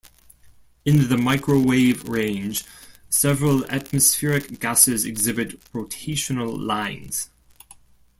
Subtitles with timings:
[0.83, 2.65] In the microwave range
[3.07, 7.29] several atmospheric gases exhibit rotational lines.